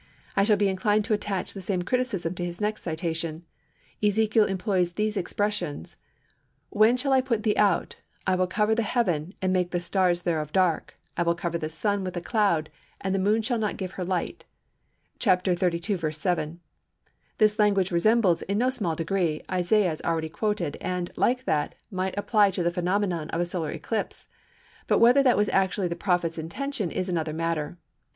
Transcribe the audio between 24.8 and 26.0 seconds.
but whether that was actually the